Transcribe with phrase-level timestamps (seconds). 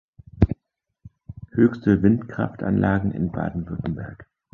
[1.51, 4.25] Höchste Windkraftanlagen in Baden-Württemberg.